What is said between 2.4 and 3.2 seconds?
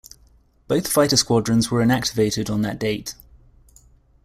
on that date.